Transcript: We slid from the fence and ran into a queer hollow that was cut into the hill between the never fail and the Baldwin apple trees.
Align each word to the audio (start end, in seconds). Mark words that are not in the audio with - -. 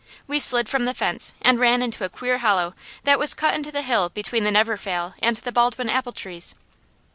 We 0.25 0.39
slid 0.39 0.67
from 0.67 0.85
the 0.85 0.95
fence 0.95 1.35
and 1.43 1.59
ran 1.59 1.83
into 1.83 2.03
a 2.03 2.09
queer 2.09 2.39
hollow 2.39 2.73
that 3.03 3.19
was 3.19 3.35
cut 3.35 3.53
into 3.53 3.71
the 3.71 3.83
hill 3.83 4.09
between 4.09 4.45
the 4.45 4.49
never 4.49 4.75
fail 4.75 5.13
and 5.21 5.35
the 5.35 5.51
Baldwin 5.51 5.91
apple 5.91 6.11
trees. 6.11 6.55